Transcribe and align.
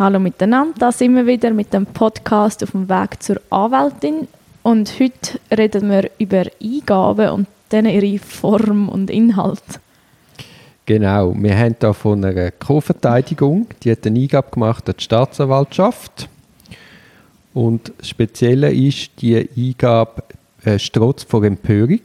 Hallo 0.00 0.18
miteinander, 0.18 0.72
da 0.78 0.92
sind 0.92 1.14
wir 1.14 1.26
wieder 1.26 1.50
mit 1.50 1.74
dem 1.74 1.84
Podcast 1.84 2.62
auf 2.62 2.70
dem 2.70 2.88
Weg 2.88 3.22
zur 3.22 3.38
Anwältin 3.50 4.28
und 4.62 4.98
heute 4.98 5.38
reden 5.54 5.90
wir 5.90 6.10
über 6.18 6.44
Eingaben 6.58 7.28
und 7.28 7.46
dann 7.68 7.84
ihre 7.84 8.18
Form 8.18 8.88
und 8.88 9.10
Inhalt. 9.10 9.62
Genau, 10.86 11.34
wir 11.36 11.54
haben 11.54 11.76
hier 11.78 11.92
von 11.92 12.24
einer 12.24 12.50
Co-Verteidigung, 12.50 13.66
die 13.82 13.90
hat 13.90 14.06
eine 14.06 14.20
Eingabe 14.20 14.50
gemacht 14.50 14.88
an 14.88 14.94
die 14.98 15.04
Staatsanwaltschaft 15.04 16.30
und 17.52 17.92
das 17.98 18.08
Spezielle 18.08 18.72
ist, 18.72 19.10
die 19.20 19.50
Eingabe 19.54 20.22
äh, 20.64 20.78
strotzt 20.78 21.28
vor 21.28 21.44
Empörung. 21.44 22.00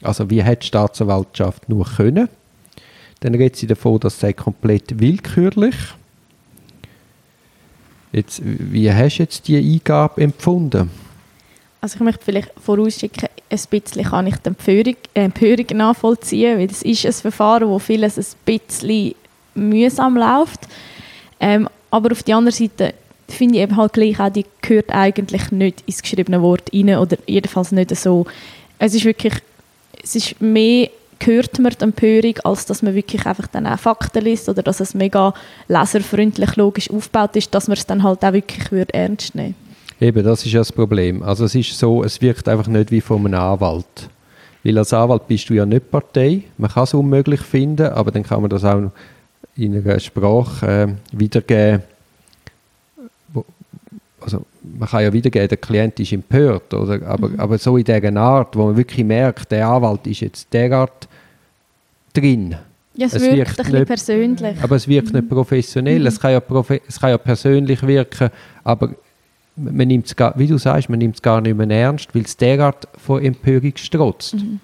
Also 0.00 0.30
wie 0.30 0.42
hat 0.42 0.62
die 0.62 0.68
Staatsanwaltschaft 0.68 1.68
nur 1.68 1.84
können? 1.84 2.30
Dann 3.20 3.34
redet 3.34 3.56
sie 3.56 3.66
davon, 3.66 4.00
dass 4.00 4.18
sei 4.18 4.32
komplett 4.32 4.98
willkürlich. 4.98 5.76
Jetzt, 8.14 8.40
wie 8.44 8.92
hast 8.92 9.18
du 9.18 9.22
jetzt 9.24 9.48
die 9.48 9.56
Eingabe 9.56 10.20
empfunden? 10.20 10.88
Also 11.80 11.96
ich 11.96 12.00
möchte 12.00 12.24
vielleicht 12.24 12.52
vorausschicken, 12.64 13.28
ein 13.50 13.60
bisschen 13.68 14.04
kann 14.04 14.28
ich 14.28 14.36
die 14.36 14.48
Empörung, 14.48 14.96
äh, 15.14 15.24
Empörung 15.24 15.66
nachvollziehen, 15.74 16.58
weil 16.58 16.70
es 16.70 16.82
ist 16.82 17.04
ein 17.04 17.12
Verfahren, 17.12 17.68
wo 17.68 17.80
vieles 17.80 18.16
ein 18.16 18.24
bisschen 18.44 19.14
mühsam 19.56 20.16
läuft. 20.16 20.60
Ähm, 21.40 21.68
aber 21.90 22.12
auf 22.12 22.22
der 22.22 22.36
anderen 22.36 22.56
Seite 22.56 22.94
finde 23.28 23.56
ich 23.56 23.62
eben 23.62 23.76
halt 23.76 23.94
gleich 23.94 24.20
auch, 24.20 24.30
die 24.30 24.46
gehört 24.62 24.92
eigentlich 24.92 25.50
nicht 25.50 25.82
ins 25.84 26.00
geschriebene 26.00 26.40
Wort 26.40 26.70
rein 26.72 26.96
oder 26.96 27.16
jedenfalls 27.26 27.72
nicht 27.72 27.94
so. 27.96 28.26
Es 28.78 28.94
ist 28.94 29.04
wirklich, 29.04 29.34
es 30.02 30.14
ist 30.14 30.40
mehr 30.40 30.88
hört 31.26 31.58
man 31.58 31.72
die 31.72 31.84
Empörung, 31.84 32.38
als 32.44 32.66
dass 32.66 32.82
man 32.82 32.94
wirklich 32.94 33.26
einfach 33.26 33.46
dann 33.46 33.66
auch 33.66 33.78
Fakten 33.78 34.24
liest 34.24 34.48
oder 34.48 34.62
dass 34.62 34.80
es 34.80 34.94
mega 34.94 35.34
leserfreundlich 35.68 36.56
logisch 36.56 36.90
aufgebaut 36.90 37.36
ist, 37.36 37.54
dass 37.54 37.68
man 37.68 37.76
es 37.76 37.86
dann 37.86 38.02
halt 38.02 38.24
auch 38.24 38.32
wirklich 38.32 38.70
würde 38.72 38.94
ernst 38.94 39.34
nehmen 39.34 39.54
Eben, 40.00 40.24
das 40.24 40.44
ist 40.44 40.52
ja 40.52 40.60
das 40.60 40.72
Problem. 40.72 41.22
Also 41.22 41.44
es 41.44 41.54
ist 41.54 41.78
so, 41.78 42.02
es 42.02 42.20
wirkt 42.20 42.48
einfach 42.48 42.66
nicht 42.66 42.90
wie 42.90 43.00
von 43.00 43.24
einem 43.24 43.40
Anwalt. 43.40 44.08
Weil 44.64 44.78
als 44.78 44.92
Anwalt 44.92 45.28
bist 45.28 45.48
du 45.48 45.54
ja 45.54 45.64
nicht 45.64 45.90
Partei. 45.90 46.42
Man 46.58 46.70
kann 46.70 46.84
es 46.84 46.94
unmöglich 46.94 47.40
finden, 47.40 47.86
aber 47.86 48.10
dann 48.10 48.22
kann 48.22 48.40
man 48.40 48.50
das 48.50 48.64
auch 48.64 48.90
in 49.56 49.76
einer 49.76 50.00
Sprache 50.00 50.96
äh, 51.12 51.18
wiedergeben. 51.18 51.82
Also 54.20 54.44
man 54.62 54.88
kann 54.88 55.02
ja 55.02 55.12
wiedergeben, 55.12 55.48
der 55.48 55.58
Klient 55.58 56.00
ist 56.00 56.12
empört, 56.12 56.72
oder? 56.72 57.06
Aber, 57.06 57.28
mhm. 57.28 57.38
aber 57.38 57.58
so 57.58 57.76
in 57.76 57.84
dieser 57.84 58.16
Art, 58.16 58.56
wo 58.56 58.66
man 58.66 58.76
wirklich 58.76 59.04
merkt, 59.04 59.52
der 59.52 59.68
Anwalt 59.68 60.06
ist 60.06 60.20
jetzt 60.20 60.52
derart 60.52 61.08
drin. 62.14 62.56
Ja, 62.96 63.06
es, 63.06 63.14
es 63.14 63.22
wirkt, 63.22 63.36
wirkt 63.36 63.60
ein 63.60 63.64
bisschen 63.64 63.86
persönlich. 63.86 64.62
Aber 64.62 64.76
es 64.76 64.88
wirkt 64.88 65.12
mhm. 65.12 65.20
nicht 65.20 65.28
professionell. 65.28 66.00
Mhm. 66.00 66.06
Es, 66.06 66.20
kann 66.20 66.32
ja 66.32 66.42
es 66.86 67.00
kann 67.00 67.10
ja 67.10 67.18
persönlich 67.18 67.82
wirken, 67.86 68.30
aber 68.62 68.94
man 69.56 69.88
nimmt 69.88 70.16
gar, 70.16 70.36
wie 70.38 70.46
du 70.46 70.58
sagst, 70.58 70.88
man 70.88 70.98
nimmt 70.98 71.16
es 71.16 71.22
gar 71.22 71.40
nicht 71.40 71.56
mehr 71.56 71.70
ernst, 71.70 72.14
weil 72.14 72.22
es 72.22 72.36
derart 72.36 72.88
von 72.98 73.22
Empörung 73.22 73.72
strotzt. 73.76 74.34
Mhm. 74.34 74.60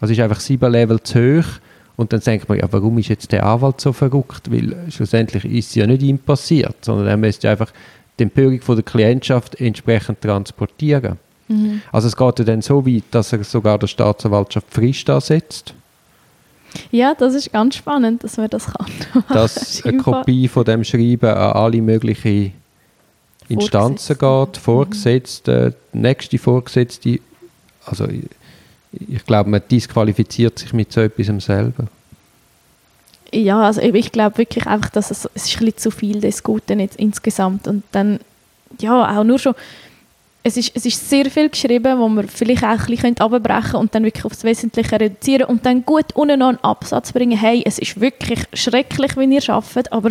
Also 0.00 0.12
es 0.12 0.18
ist 0.18 0.24
einfach 0.24 0.40
sieben 0.40 0.70
Level 0.70 1.00
zu 1.00 1.38
hoch 1.38 1.48
und 1.96 2.12
dann 2.12 2.20
denkt 2.20 2.48
man, 2.48 2.58
ja, 2.58 2.66
warum 2.70 2.98
ist 2.98 3.08
jetzt 3.08 3.30
der 3.30 3.46
Anwalt 3.46 3.80
so 3.80 3.92
verrückt? 3.92 4.50
Weil 4.50 4.74
schlussendlich 4.90 5.44
ist 5.44 5.68
es 5.70 5.74
ja 5.76 5.86
nicht 5.86 6.02
ihm 6.02 6.18
passiert, 6.18 6.76
sondern 6.84 7.06
er 7.06 7.16
müsste 7.16 7.48
einfach 7.48 7.72
die 8.18 8.24
Empörung 8.24 8.60
von 8.60 8.76
der 8.76 8.84
Klientschaft 8.84 9.60
entsprechend 9.60 10.20
transportieren. 10.20 11.18
Mhm. 11.48 11.82
Also 11.92 12.08
es 12.08 12.16
geht 12.16 12.38
ja 12.38 12.44
dann 12.44 12.62
so 12.62 12.86
weit, 12.86 13.04
dass 13.10 13.32
er 13.32 13.44
sogar 13.44 13.78
der 13.78 13.86
Staatsanwaltschaft 13.86 14.66
Frist 14.70 15.08
ansetzt 15.10 15.74
ja, 16.90 17.14
das 17.14 17.34
ist 17.34 17.52
ganz 17.52 17.76
spannend, 17.76 18.24
dass 18.24 18.36
man 18.36 18.48
das 18.50 18.66
kann. 18.66 18.86
dass 19.28 19.84
eine 19.84 19.98
Kopie 19.98 20.48
von 20.48 20.64
dem 20.64 20.84
Schreiben 20.84 21.30
an 21.30 21.52
alle 21.52 21.82
möglichen 21.82 22.52
Instanzen 23.48 24.18
geht, 24.18 24.56
Vorgesetzte, 24.56 25.74
mhm. 25.92 26.00
nächste 26.00 26.38
Vorgesetzte. 26.38 27.20
Also 27.84 28.06
ich, 28.08 28.24
ich 29.08 29.24
glaube, 29.26 29.50
man 29.50 29.62
disqualifiziert 29.70 30.58
sich 30.58 30.72
mit 30.72 30.92
so 30.92 31.00
etwas 31.00 31.44
selber. 31.44 31.84
Ja, 33.32 33.62
also 33.62 33.80
ich 33.80 34.12
glaube 34.12 34.38
wirklich 34.38 34.66
einfach, 34.66 34.90
dass 34.90 35.10
es, 35.10 35.28
es 35.34 35.46
ist 35.46 35.56
ein 35.56 35.66
bisschen 35.66 35.78
zu 35.78 35.90
viel 35.90 36.20
des 36.20 36.42
Guten 36.42 36.78
jetzt 36.78 36.96
insgesamt 36.96 37.66
und 37.66 37.82
dann 37.90 38.20
ja 38.78 39.18
auch 39.18 39.24
nur 39.24 39.38
schon 39.38 39.54
es 40.46 40.58
ist, 40.58 40.72
es 40.74 40.84
ist 40.84 41.08
sehr 41.08 41.30
viel 41.30 41.48
geschrieben, 41.48 41.98
wo 41.98 42.06
man 42.06 42.28
vielleicht 42.28 42.62
auch 42.62 42.68
ein 42.68 42.86
bisschen 42.86 43.18
abbrechen 43.18 43.76
und 43.76 43.94
dann 43.94 44.04
wirklich 44.04 44.26
aufs 44.26 44.44
Wesentliche 44.44 45.00
reduzieren 45.00 45.48
und 45.48 45.64
dann 45.64 45.84
gut 45.86 46.14
unten 46.14 46.38
noch 46.38 46.48
einen 46.48 46.58
Absatz 46.58 47.12
bringen. 47.12 47.38
Hey, 47.38 47.62
es 47.64 47.78
ist 47.78 47.98
wirklich 47.98 48.40
schrecklich, 48.52 49.16
wie 49.16 49.34
ihr 49.34 49.48
arbeitet, 49.48 49.90
aber 49.90 50.10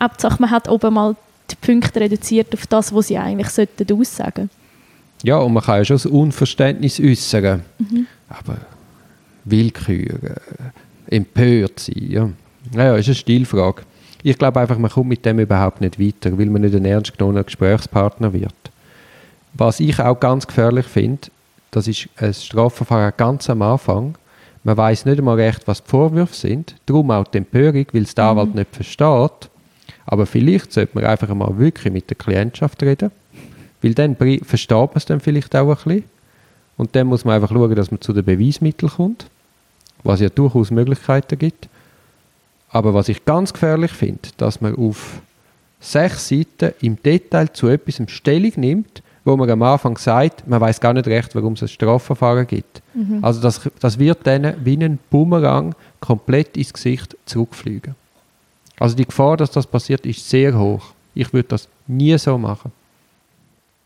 Hauptsache 0.00 0.40
man 0.40 0.52
hat 0.52 0.68
oben 0.68 0.94
mal 0.94 1.16
die 1.50 1.56
Punkte 1.56 2.00
reduziert 2.00 2.54
auf 2.54 2.68
das, 2.68 2.94
was 2.94 3.08
sie 3.08 3.18
eigentlich 3.18 3.48
sollten 3.48 3.92
aussagen. 3.92 4.50
Ja, 5.24 5.38
und 5.38 5.52
man 5.52 5.64
kann 5.64 5.78
ja 5.78 5.84
schon 5.84 5.96
das 5.96 6.06
Unverständnis 6.06 7.00
äußern, 7.00 7.64
mhm. 7.78 8.06
aber 8.28 8.58
Willkür, 9.44 10.14
äh, 10.22 11.16
empört 11.16 11.80
sein, 11.80 12.06
ja. 12.08 12.30
Naja, 12.72 12.96
ist 12.96 13.06
eine 13.06 13.14
Stilfrage. 13.16 13.82
Ich 14.22 14.38
glaube 14.38 14.60
einfach, 14.60 14.78
man 14.78 14.90
kommt 14.90 15.08
mit 15.08 15.24
dem 15.24 15.40
überhaupt 15.40 15.80
nicht 15.80 15.98
weiter, 15.98 16.38
weil 16.38 16.46
man 16.46 16.62
nicht 16.62 16.74
ein 16.74 16.84
ernst 16.84 17.16
genommener 17.16 17.44
Gesprächspartner 17.44 18.32
wird. 18.32 18.54
Was 19.58 19.80
ich 19.80 19.98
auch 20.00 20.20
ganz 20.20 20.46
gefährlich 20.46 20.86
finde, 20.86 21.28
das 21.70 21.88
ist 21.88 22.08
ein 22.16 22.34
Strafverfahren 22.34 23.14
ganz 23.16 23.48
am 23.48 23.62
Anfang. 23.62 24.16
Man 24.64 24.76
weiß 24.76 25.06
nicht 25.06 25.18
einmal 25.18 25.36
recht, 25.36 25.66
was 25.66 25.82
die 25.82 25.88
Vorwürfe 25.88 26.34
sind. 26.34 26.74
Darum 26.84 27.10
auch 27.10 27.26
die 27.26 27.38
Empörung, 27.38 27.86
weil 27.92 28.02
es 28.02 28.14
der 28.14 28.24
Anwalt 28.24 28.50
mhm. 28.50 28.56
nicht 28.56 28.74
versteht. 28.74 29.50
Aber 30.04 30.26
vielleicht 30.26 30.72
sollte 30.72 30.94
man 30.94 31.04
einfach 31.04 31.30
einmal 31.30 31.56
wirklich 31.58 31.92
mit 31.92 32.10
der 32.10 32.16
Klientschaft 32.16 32.82
reden. 32.82 33.10
Weil 33.80 33.94
dann 33.94 34.16
versteht 34.16 34.70
man 34.70 34.96
es 34.96 35.06
dann 35.06 35.20
vielleicht 35.20 35.56
auch 35.56 35.70
ein 35.70 35.76
bisschen. 35.76 36.04
Und 36.76 36.94
dann 36.94 37.06
muss 37.06 37.24
man 37.24 37.36
einfach 37.36 37.50
schauen, 37.50 37.74
dass 37.74 37.90
man 37.90 38.00
zu 38.00 38.12
den 38.12 38.24
Beweismitteln 38.24 38.92
kommt. 38.92 39.26
Was 40.02 40.20
ja 40.20 40.28
durchaus 40.28 40.70
Möglichkeiten 40.70 41.38
gibt. 41.38 41.68
Aber 42.68 42.92
was 42.92 43.08
ich 43.08 43.24
ganz 43.24 43.54
gefährlich 43.54 43.92
finde, 43.92 44.28
dass 44.36 44.60
man 44.60 44.76
auf 44.76 45.22
sechs 45.80 46.28
Seiten 46.28 46.74
im 46.82 47.00
Detail 47.02 47.52
zu 47.52 47.68
etwas 47.68 48.02
Stellung 48.10 48.52
nimmt, 48.56 49.02
wo 49.26 49.36
man 49.36 49.50
am 49.50 49.62
Anfang 49.62 49.98
sagt, 49.98 50.46
man 50.46 50.60
weiß 50.60 50.80
gar 50.80 50.92
nicht 50.92 51.08
recht, 51.08 51.34
warum 51.34 51.54
es 51.54 51.62
ein 51.62 51.68
Strafverfahren 51.68 52.46
gibt. 52.46 52.80
Mhm. 52.94 53.18
Also 53.22 53.40
das, 53.40 53.60
das 53.80 53.98
wird 53.98 54.24
dann 54.24 54.54
wie 54.64 54.76
ein 54.76 55.00
Bumerang 55.10 55.74
komplett 56.00 56.56
ins 56.56 56.72
Gesicht 56.72 57.16
zurückfliegen. 57.26 57.96
Also 58.78 58.94
die 58.94 59.04
Gefahr, 59.04 59.36
dass 59.36 59.50
das 59.50 59.66
passiert, 59.66 60.06
ist 60.06 60.28
sehr 60.28 60.56
hoch. 60.56 60.92
Ich 61.12 61.32
würde 61.32 61.48
das 61.48 61.68
nie 61.88 62.16
so 62.18 62.38
machen. 62.38 62.70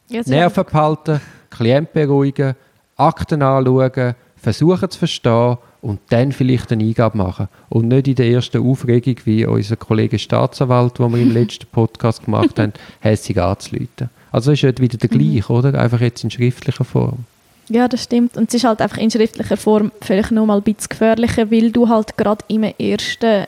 Ja, 0.08 0.20
Nerven 0.26 0.64
behalten, 0.64 1.20
Klient 1.48 1.92
beruhigen, 1.92 2.54
Akten 2.96 3.40
anschauen, 3.40 4.14
versuchen 4.36 4.90
zu 4.90 4.98
verstehen 4.98 5.56
und 5.80 6.00
dann 6.10 6.32
vielleicht 6.32 6.70
eine 6.70 6.84
Eingabe 6.84 7.16
machen. 7.16 7.48
Und 7.70 7.88
nicht 7.88 8.08
in 8.08 8.14
der 8.16 8.28
ersten 8.28 8.66
Aufregung, 8.68 9.16
wie 9.24 9.46
unser 9.46 9.76
Kollege 9.76 10.18
Staatsanwalt, 10.18 10.98
den 10.98 11.12
wir 11.12 11.22
im 11.22 11.30
letzten 11.32 11.66
Podcast 11.66 12.24
gemacht 12.24 12.58
haben, 12.58 12.74
hässig 13.00 13.40
anzuleiten. 13.40 14.10
Also 14.32 14.52
ist 14.52 14.62
ja 14.62 14.76
wieder 14.78 14.98
der 14.98 15.08
gleiche, 15.08 15.52
mhm. 15.52 15.58
oder? 15.58 15.78
Einfach 15.78 16.00
jetzt 16.00 16.24
in 16.24 16.30
schriftlicher 16.30 16.84
Form. 16.84 17.24
Ja, 17.68 17.86
das 17.86 18.04
stimmt. 18.04 18.36
Und 18.36 18.48
es 18.48 18.54
ist 18.54 18.64
halt 18.64 18.80
einfach 18.80 18.98
in 18.98 19.10
schriftlicher 19.10 19.56
Form 19.56 19.92
vielleicht 20.02 20.32
noch 20.32 20.46
mal 20.46 20.56
ein 20.56 20.62
bisschen 20.62 20.88
gefährlicher, 20.88 21.50
weil 21.50 21.70
du 21.70 21.88
halt 21.88 22.16
gerade 22.16 22.44
im 22.48 22.64
ersten, 22.64 23.46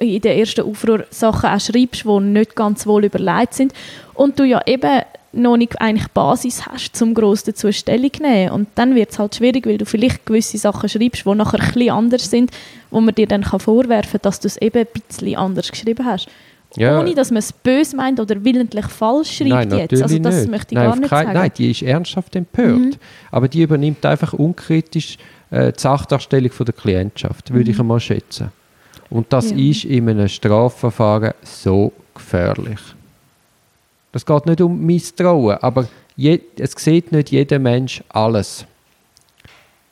in 0.00 0.20
der 0.20 0.36
ersten 0.36 0.62
Aufruhr 0.62 1.04
Sachen 1.10 1.50
auch 1.50 1.60
schreibst, 1.60 2.04
die 2.04 2.20
nicht 2.20 2.56
ganz 2.56 2.86
wohl 2.86 3.04
überlegt 3.04 3.54
sind 3.54 3.72
und 4.14 4.38
du 4.38 4.44
ja 4.44 4.60
eben 4.66 5.02
noch 5.32 5.56
nicht 5.56 5.80
eigentlich 5.80 6.08
Basis 6.08 6.66
hast, 6.66 6.96
zum 6.96 7.14
gross 7.14 7.44
dazu 7.44 7.70
Stellung 7.70 8.12
zu 8.12 8.22
nehmen. 8.22 8.50
Und 8.50 8.68
dann 8.74 8.96
wird 8.96 9.12
es 9.12 9.18
halt 9.18 9.36
schwierig, 9.36 9.66
weil 9.66 9.78
du 9.78 9.86
vielleicht 9.86 10.26
gewisse 10.26 10.58
Sachen 10.58 10.88
schreibst, 10.88 11.24
die 11.24 11.34
nachher 11.34 11.60
ein 11.60 11.72
bisschen 11.72 11.90
anders 11.90 12.28
sind, 12.30 12.50
wo 12.90 13.00
man 13.00 13.14
dir 13.14 13.28
dann 13.28 13.44
vorwerfen 13.44 14.12
kann, 14.12 14.22
dass 14.22 14.40
du 14.40 14.48
es 14.48 14.56
eben 14.56 14.78
ein 14.78 15.02
bisschen 15.06 15.36
anders 15.36 15.70
geschrieben 15.70 16.04
hast. 16.04 16.28
Ja. 16.76 17.00
Ohne, 17.00 17.14
dass 17.14 17.30
man 17.30 17.38
es 17.38 17.52
böse 17.52 17.96
meint 17.96 18.20
oder 18.20 18.44
willentlich 18.44 18.86
falsch 18.86 19.38
schreibt 19.38 19.70
nein, 19.70 19.70
jetzt. 19.72 20.02
Also 20.02 20.18
das 20.18 20.36
nicht. 20.36 20.50
möchte 20.50 20.74
ich 20.74 20.78
nein, 20.78 20.88
gar 20.88 20.96
nicht 20.96 21.10
kein, 21.10 21.26
sagen. 21.26 21.38
Nein, 21.38 21.50
die 21.56 21.70
ist 21.70 21.82
ernsthaft 21.82 22.36
empört. 22.36 22.78
Mhm. 22.78 22.92
Aber 23.32 23.48
die 23.48 23.62
übernimmt 23.62 24.04
einfach 24.06 24.32
unkritisch 24.32 25.18
äh, 25.50 25.72
die 25.72 25.80
Sachdarstellung 25.80 26.52
von 26.52 26.66
der 26.66 26.74
Klientschaft, 26.74 27.52
würde 27.52 27.64
mhm. 27.66 27.70
ich 27.74 27.80
einmal 27.80 28.00
schätzen. 28.00 28.52
Und 29.08 29.32
das 29.32 29.50
ja. 29.50 29.56
ist 29.56 29.84
in 29.84 30.08
einem 30.08 30.28
Strafverfahren 30.28 31.34
so 31.42 31.92
gefährlich. 32.14 32.78
Das 34.12 34.24
geht 34.24 34.46
nicht 34.46 34.60
um 34.60 34.80
Misstrauen, 34.86 35.56
aber 35.60 35.88
je, 36.16 36.40
es 36.58 36.72
sieht 36.76 37.10
nicht 37.10 37.30
jeder 37.30 37.58
Mensch 37.58 38.02
alles. 38.08 38.64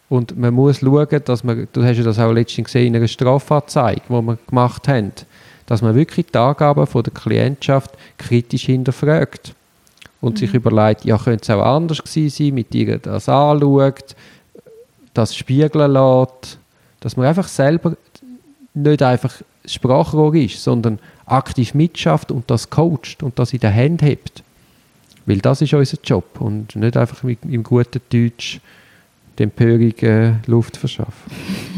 Und 0.08 0.38
man 0.38 0.54
muss 0.54 0.78
schauen, 0.78 1.20
dass 1.24 1.44
man, 1.44 1.68
du 1.72 1.84
hast 1.84 1.98
ja 1.98 2.04
das 2.04 2.18
auch 2.18 2.32
letztens 2.32 2.66
gesehen 2.66 2.88
in 2.88 2.96
einer 2.96 3.08
Strafanzeige, 3.08 4.02
die 4.08 4.12
wir 4.12 4.38
gemacht 4.46 4.88
haben, 4.88 5.12
dass 5.68 5.82
man 5.82 5.94
wirklich 5.94 6.26
die 6.26 6.38
Angaben 6.38 6.86
von 6.86 7.02
der 7.02 7.12
Klientschaft 7.12 7.90
kritisch 8.16 8.64
hinterfragt 8.64 9.54
und 10.22 10.32
mhm. 10.32 10.36
sich 10.38 10.54
überlegt, 10.54 11.04
ja, 11.04 11.18
könnte 11.18 11.42
es 11.42 11.50
auch 11.50 11.62
anders 11.62 12.02
gewesen 12.02 12.30
sein, 12.30 12.54
mit 12.54 12.74
ihr 12.74 12.98
das 12.98 13.28
anschaut, 13.28 14.16
das 15.12 15.36
spiegeln 15.36 15.92
lässt, 15.92 16.58
dass 17.00 17.18
man 17.18 17.26
einfach 17.26 17.46
selber 17.48 17.98
nicht 18.72 19.02
einfach 19.02 19.34
Sprachrohr 19.66 20.34
ist, 20.34 20.62
sondern 20.64 21.00
aktiv 21.26 21.74
mitschafft 21.74 22.32
und 22.32 22.50
das 22.50 22.70
coacht 22.70 23.22
und 23.22 23.38
das 23.38 23.52
in 23.52 23.60
der 23.60 23.74
Hand 23.74 24.00
hebt. 24.00 24.42
Weil 25.26 25.38
das 25.40 25.60
ist 25.60 25.74
unser 25.74 25.98
Job 26.02 26.40
und 26.40 26.76
nicht 26.76 26.96
einfach 26.96 27.22
mit, 27.22 27.40
im 27.44 27.62
guten 27.62 28.00
Deutsch 28.10 28.58
dem 29.38 29.50
Empörung 29.54 30.40
Luft 30.46 30.78
verschaffen. 30.78 31.30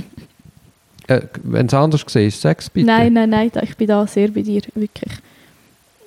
äh, 1.10 1.22
Wenn 1.42 1.66
es 1.66 1.74
anders 1.74 2.04
siehst, 2.06 2.40
sag 2.40 2.60
es 2.60 2.70
bitte. 2.70 2.86
Nein, 2.86 3.12
nein, 3.12 3.30
nein, 3.30 3.50
ich 3.62 3.76
bin 3.76 3.88
da 3.88 4.06
sehr 4.06 4.28
bei 4.28 4.42
dir, 4.42 4.62
wirklich. 4.74 5.12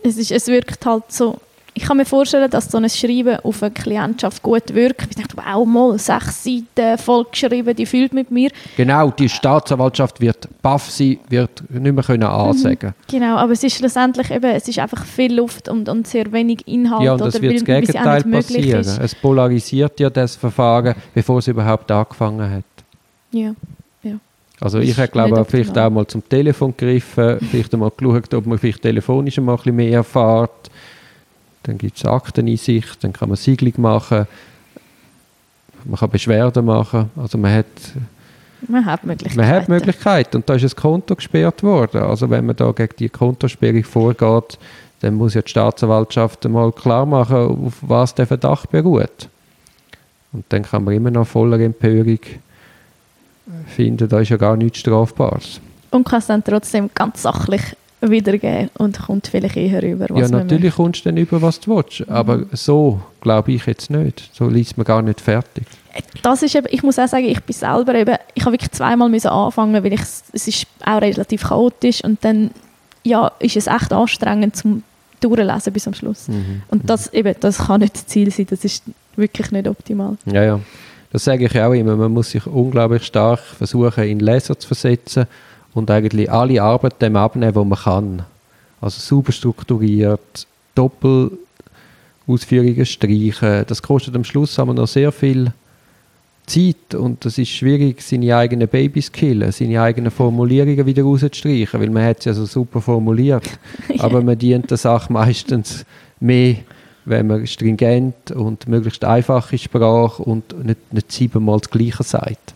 Es, 0.01 0.17
ist, 0.17 0.31
es 0.31 0.47
wirkt 0.47 0.85
halt 0.85 1.03
so, 1.09 1.39
ich 1.73 1.83
kann 1.83 1.97
mir 1.97 2.05
vorstellen, 2.05 2.49
dass 2.49 2.71
so 2.71 2.77
ein 2.77 2.89
Schreiben 2.89 3.37
auf 3.43 3.63
eine 3.63 3.71
Klientschaft 3.71 4.43
gut 4.43 4.73
wirkt. 4.73 5.07
Ich 5.09 5.15
denke, 5.15 5.35
wow, 5.35 5.65
mal 5.65 5.97
sechs 5.97 6.43
Seiten 6.43 6.97
voll 6.97 7.25
geschrieben, 7.31 7.75
die 7.75 7.85
fühlt 7.85 8.13
mit 8.13 8.29
mir. 8.29 8.51
Genau, 8.77 9.09
die 9.11 9.27
Staatsanwaltschaft 9.27 10.21
wird 10.21 10.47
baff 10.61 10.89
sein, 10.89 11.19
wird 11.29 11.63
nicht 11.69 11.93
mehr 11.93 12.03
können 12.03 12.23
ansagen. 12.23 12.89
Mhm, 12.89 12.93
genau, 13.09 13.37
aber 13.37 13.53
es 13.53 13.63
ist 13.63 13.77
schlussendlich 13.77 14.29
eben, 14.29 14.51
es 14.51 14.67
ist 14.67 14.77
einfach 14.79 15.03
viel 15.05 15.33
Luft 15.33 15.67
und, 15.67 15.89
und 15.89 16.07
sehr 16.07 16.31
wenig 16.31 16.67
Inhalt. 16.67 17.03
Ja, 17.03 17.13
und 17.13 17.21
das 17.21 17.41
wird 17.41 17.55
das 17.55 17.65
Gegenteil 17.65 18.23
passieren. 18.23 18.81
Ist. 18.81 18.99
Es 18.99 19.15
polarisiert 19.15 19.99
ja 19.99 20.09
das 20.09 20.35
Verfahren, 20.35 20.95
bevor 21.13 21.39
es 21.39 21.47
überhaupt 21.47 21.89
angefangen 21.91 22.49
hat. 22.49 22.63
Ja. 23.31 23.53
Also 24.63 24.79
ich 24.79 24.97
hätte 24.97 25.11
glaube 25.11 25.43
vielleicht 25.43 25.77
auch 25.77 25.89
mal 25.89 26.07
zum 26.07 26.27
Telefon 26.29 26.73
gegriffen, 26.77 27.37
vielleicht 27.51 27.73
einmal 27.73 27.91
geschaut, 27.97 28.33
ob 28.33 28.45
man 28.45 28.57
vielleicht 28.57 28.81
telefonisch 28.81 29.37
mal 29.41 29.51
ein 29.51 29.57
bisschen 29.57 29.75
mehr 29.75 29.91
erfährt. 29.91 30.71
Dann 31.63 31.77
gibt 31.77 31.97
es 31.97 32.05
Akteneinsicht, 32.05 33.03
dann 33.03 33.11
kann 33.11 33.27
man 33.27 33.35
Siegling 33.35 33.73
machen, 33.75 34.25
man 35.83 35.99
kann 35.99 36.09
Beschwerden 36.09 36.63
machen. 36.63 37.11
Also 37.17 37.37
man 37.37 37.53
hat 37.53 37.65
man 38.65 38.85
hat 38.85 39.03
Möglichkeiten. 39.03 39.37
Man 39.37 39.49
hat 39.49 39.67
Möglichkeiten 39.67 40.37
und 40.37 40.49
da 40.49 40.53
ist 40.53 40.63
ein 40.63 40.81
Konto 40.81 41.13
gesperrt 41.17 41.61
worden. 41.61 42.01
Also 42.01 42.29
wenn 42.29 42.45
man 42.45 42.55
da 42.55 42.71
gegen 42.71 42.95
die 42.97 43.09
Kontosperrung 43.09 43.83
vorgeht, 43.83 44.57
dann 45.01 45.15
muss 45.15 45.33
ja 45.33 45.41
die 45.41 45.49
Staatsanwaltschaft 45.49 46.45
mal 46.45 46.71
klar 46.71 47.05
machen, 47.05 47.35
auf 47.35 47.73
was 47.81 48.15
der 48.15 48.27
Verdacht 48.27 48.71
beruht. 48.71 49.27
Und 50.31 50.45
dann 50.47 50.63
kann 50.63 50.85
man 50.85 50.93
immer 50.93 51.11
noch 51.11 51.27
voller 51.27 51.59
Empörung 51.59 52.19
finden, 53.67 54.07
da 54.07 54.19
ist 54.19 54.29
ja 54.29 54.37
gar 54.37 54.55
nichts 54.55 54.79
Strafbares. 54.79 55.59
Und 55.91 56.05
kann 56.05 56.19
es 56.19 56.27
dann 56.27 56.43
trotzdem 56.43 56.89
ganz 56.93 57.21
sachlich 57.21 57.61
wiedergeben 58.01 58.69
und 58.77 58.99
kommt 58.99 59.27
vielleicht 59.27 59.55
eher 59.55 59.81
über, 59.83 60.07
was 60.09 60.19
Ja, 60.19 60.37
natürlich 60.37 60.75
kommst 60.75 61.05
du 61.05 61.09
dann 61.09 61.17
über, 61.17 61.41
was 61.41 61.59
du 61.59 61.75
willst, 61.75 62.01
mhm. 62.01 62.13
aber 62.13 62.45
so 62.51 63.01
glaube 63.21 63.53
ich 63.53 63.65
jetzt 63.65 63.89
nicht. 63.89 64.29
So 64.33 64.47
liest 64.47 64.77
man 64.77 64.85
gar 64.85 65.01
nicht 65.01 65.21
fertig. 65.21 65.65
Das 66.21 66.41
ist 66.41 66.55
eben, 66.55 66.67
ich 66.69 66.83
muss 66.83 66.99
auch 66.99 67.07
sagen, 67.07 67.25
ich 67.25 67.41
bin 67.43 67.53
selber 67.53 67.95
eben, 67.95 68.15
ich 68.33 68.43
habe 68.43 68.53
wirklich 68.53 68.71
zweimal 68.71 69.09
müssen 69.09 69.27
anfangen, 69.27 69.83
weil 69.83 69.93
ich, 69.93 70.01
es 70.01 70.47
ist 70.47 70.67
auch 70.83 71.01
relativ 71.01 71.43
chaotisch 71.43 72.03
und 72.03 72.23
dann 72.25 72.51
ja, 73.03 73.31
ist 73.39 73.57
es 73.57 73.67
echt 73.67 73.93
anstrengend 73.93 74.55
zum 74.55 74.83
Durchlesen 75.19 75.71
bis 75.71 75.83
zum 75.83 75.93
Schluss. 75.93 76.27
Mhm. 76.27 76.63
Und 76.69 76.89
das, 76.89 77.11
eben, 77.13 77.35
das 77.39 77.57
kann 77.59 77.81
nicht 77.81 77.95
das 77.95 78.07
Ziel 78.07 78.31
sein, 78.31 78.47
das 78.49 78.65
ist 78.65 78.83
wirklich 79.15 79.51
nicht 79.51 79.67
optimal. 79.67 80.17
Ja, 80.25 80.43
ja. 80.43 80.59
Das 81.13 81.25
sage 81.25 81.45
ich 81.45 81.61
auch 81.61 81.73
immer. 81.73 81.95
Man 81.95 82.11
muss 82.11 82.31
sich 82.31 82.47
unglaublich 82.47 83.03
stark 83.03 83.39
versuchen, 83.39 84.03
in 84.03 84.19
Leser 84.19 84.57
zu 84.57 84.67
versetzen 84.67 85.27
und 85.75 85.91
eigentlich 85.91 86.29
alle 86.29 86.61
Arbeit 86.61 87.01
dem 87.03 87.15
abnehmen, 87.15 87.53
wo 87.53 87.63
man 87.63 87.77
kann. 87.77 88.23
Also 88.81 88.99
sauber 88.99 89.31
strukturiert, 89.31 90.47
Doppelausführungen 90.73 92.85
streichen. 92.85 93.63
Das 93.67 93.83
kostet 93.83 94.15
am 94.15 94.23
Schluss 94.23 94.57
aber 94.57 94.73
noch 94.73 94.87
sehr 94.87 95.11
viel 95.11 95.53
Zeit 96.47 96.95
und 96.95 97.23
es 97.25 97.37
ist 97.37 97.51
schwierig, 97.51 98.01
seine 98.01 98.35
eigenen 98.35 98.67
Babys 98.67 99.05
zu 99.05 99.11
killen, 99.11 99.51
seine 99.51 99.81
eigenen 99.81 100.11
Formulierungen 100.11 100.85
wieder 100.85 101.03
rauszustreichen, 101.03 101.79
weil 101.79 101.91
man 101.91 102.03
hat 102.03 102.19
es 102.19 102.25
ja 102.25 102.33
so 102.33 102.45
super 102.45 102.81
formuliert. 102.81 103.47
Aber 103.99 104.21
man 104.21 104.37
dient 104.37 104.69
der 104.69 104.77
Sache 104.77 105.13
meistens 105.13 105.85
mehr 106.19 106.57
wenn 107.05 107.27
man 107.27 107.47
stringent 107.47 108.31
und 108.31 108.67
möglichst 108.67 109.03
einfache 109.03 109.57
Sprache 109.57 110.23
und 110.23 110.65
nicht, 110.65 110.93
nicht 110.93 111.11
siebenmal 111.11 111.59
das 111.59 111.69
Gleiche 111.69 112.03
sagt. 112.03 112.53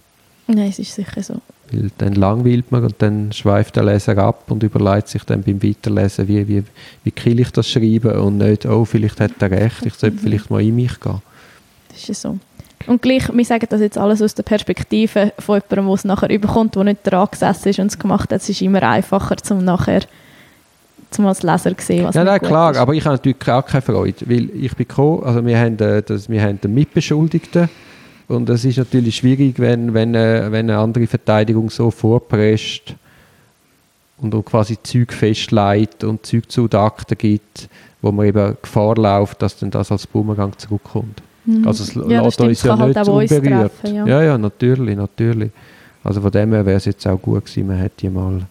Nein, 0.47 0.69
es 0.69 0.79
ist 0.79 0.95
sicher 0.95 1.21
so. 1.21 1.41
Weil 1.71 1.91
dann 1.97 2.13
langweilt 2.13 2.71
man 2.71 2.85
und 2.85 2.95
dann 2.99 3.33
schweift 3.33 3.75
der 3.75 3.83
Leser 3.83 4.17
ab 4.17 4.49
und 4.49 4.63
überlegt 4.63 5.09
sich 5.09 5.23
dann 5.25 5.43
beim 5.43 5.61
Weiterlesen, 5.61 6.27
wie, 6.27 6.47
wie, 6.47 6.63
wie 7.03 7.11
kill 7.11 7.39
ich 7.41 7.51
das 7.51 7.69
schreiben 7.69 8.17
und 8.19 8.37
nicht, 8.37 8.65
oh, 8.65 8.85
vielleicht 8.85 9.19
hat 9.19 9.33
er 9.39 9.51
recht, 9.51 9.85
ich 9.85 9.93
sollte 9.95 10.15
mhm. 10.15 10.19
vielleicht 10.21 10.49
mal 10.49 10.61
in 10.61 10.75
mich 10.75 10.97
gehen. 10.99 11.21
Das 11.89 12.07
ist 12.07 12.21
so. 12.21 12.37
Und 12.85 13.01
gleich, 13.01 13.27
wir 13.33 13.45
sagen 13.45 13.67
das 13.69 13.81
jetzt 13.81 13.97
alles 13.97 14.21
aus 14.21 14.33
der 14.33 14.43
Perspektive 14.43 15.33
von 15.39 15.55
jemandem, 15.55 15.85
der 15.87 15.93
es 15.93 16.05
nachher 16.05 16.29
überkommt, 16.29 16.75
der 16.75 16.85
nicht 16.85 16.99
dran 17.03 17.27
gesessen 17.29 17.69
ist 17.69 17.79
und 17.79 17.87
es 17.87 17.99
gemacht 17.99 18.31
hat. 18.31 18.41
Es 18.41 18.47
ist 18.47 18.61
immer 18.61 18.81
einfacher, 18.83 19.35
um 19.49 19.65
nachher 19.65 20.03
zum 21.11 21.25
als 21.25 21.43
Leser 21.43 21.73
sehen, 21.77 22.05
was 22.05 22.15
Ja, 22.15 22.23
nein, 22.23 22.39
klar, 22.39 22.71
ist. 22.71 22.77
aber 22.77 22.93
ich 22.93 23.05
habe 23.05 23.15
natürlich 23.15 23.37
auch 23.47 23.65
keine 23.65 23.81
Freude, 23.81 24.17
weil 24.25 24.49
ich 24.53 24.75
bin 24.75 24.87
gekommen, 24.87 25.23
also 25.23 25.45
wir 25.45 25.59
haben, 25.59 25.79
äh, 25.79 26.01
das, 26.01 26.29
wir 26.29 26.41
haben 26.41 26.59
den 26.61 26.73
Mitbeschuldigten 26.73 27.69
und 28.27 28.49
es 28.49 28.65
ist 28.65 28.77
natürlich 28.77 29.17
schwierig, 29.17 29.59
wenn, 29.59 29.93
wenn, 29.93 30.15
äh, 30.15 30.51
wenn 30.51 30.69
eine 30.69 30.79
andere 30.79 31.07
Verteidigung 31.07 31.69
so 31.69 31.91
vorpresst 31.91 32.95
und, 34.17 34.45
quasi 34.45 34.77
Zeug 34.83 35.13
festlegt 35.13 36.03
und 36.03 36.25
Zeug 36.25 36.49
zu 36.51 36.67
den 36.67 36.79
Akten 36.79 37.17
gibt, 37.17 37.69
wo 38.01 38.11
man 38.11 38.25
eben 38.25 38.57
Gefahr 38.61 38.95
läuft, 38.95 39.41
dass 39.41 39.57
dann 39.57 39.71
das 39.71 39.91
als 39.91 40.07
Bumerang 40.07 40.57
zurückkommt. 40.57 41.21
Mhm. 41.45 41.67
Also 41.67 41.83
es 41.83 41.93
ja, 41.95 42.21
lässt 42.21 42.41
uns 42.41 42.63
ja 42.63 42.75
nicht 42.75 42.97
halt 42.97 43.07
unberührt. 43.07 43.81
Treffen, 43.81 43.95
ja. 43.95 44.05
ja. 44.05 44.23
ja, 44.23 44.37
natürlich, 44.37 44.97
natürlich. 44.97 45.51
Also 46.03 46.21
von 46.21 46.31
dem 46.31 46.53
her 46.53 46.65
wäre 46.65 46.77
es 46.77 46.85
jetzt 46.85 47.07
auch 47.07 47.21
gut 47.21 47.45
gewesen, 47.45 47.67
man 47.67 47.77
hätte 47.77 48.09
mal 48.09 48.41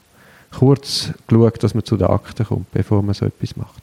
kurz 0.58 1.10
geschaut, 1.26 1.62
dass 1.62 1.74
man 1.74 1.84
zu 1.84 1.96
den 1.96 2.06
Akten 2.06 2.46
kommt, 2.46 2.70
bevor 2.72 3.02
man 3.02 3.14
so 3.14 3.26
etwas 3.26 3.56
macht. 3.56 3.82